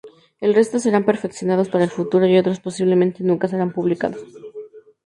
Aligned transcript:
El 0.39 0.55
resto 0.55 0.79
serán 0.79 1.05
perfeccionados 1.05 1.69
para 1.69 1.83
el 1.83 1.91
futuro 1.91 2.25
y 2.25 2.35
otros 2.35 2.59
posiblemente 2.59 3.23
nunca 3.23 3.47
serán 3.47 3.71
publicados. 3.71 4.23